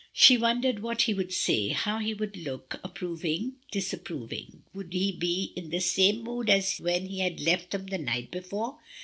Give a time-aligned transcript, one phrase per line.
[0.13, 3.57] She won dered what he would say^ how he would look— ap proving?
[3.69, 4.63] disapproving?
[4.73, 8.31] Would he be in the same mood as when he had left them the night
[8.31, 8.79] before?